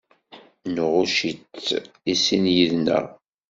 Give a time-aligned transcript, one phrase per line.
[0.73, 1.67] Nɣucc-itt
[2.11, 3.05] i sin yid-nneɣ.